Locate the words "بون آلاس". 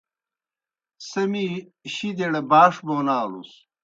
2.85-3.51